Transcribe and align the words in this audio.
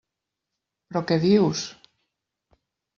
Però 0.89 1.05
què 1.13 1.19
dius? 1.27 1.65